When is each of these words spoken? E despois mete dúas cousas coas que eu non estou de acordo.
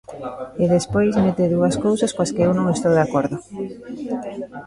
E 0.63 0.65
despois 0.75 1.13
mete 1.25 1.51
dúas 1.55 1.75
cousas 1.85 2.11
coas 2.15 2.33
que 2.35 2.43
eu 2.45 2.51
non 2.57 2.65
estou 2.75 2.93
de 2.97 3.03
acordo. 3.07 3.37